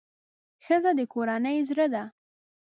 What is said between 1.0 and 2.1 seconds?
کورنۍ زړه ده.